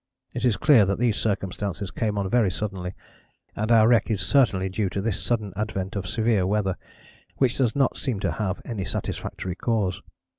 [0.33, 2.95] It is clear that these circumstances come on very suddenly,
[3.55, 6.75] and our wreck is certainly due to this sudden advent of severe weather,
[7.35, 10.01] which does not seem to have any satisfactory cause.